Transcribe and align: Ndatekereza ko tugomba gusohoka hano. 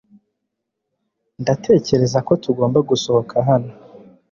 Ndatekereza 1.41 2.19
ko 2.27 2.33
tugomba 2.43 2.79
gusohoka 2.89 3.35
hano. 3.47 3.71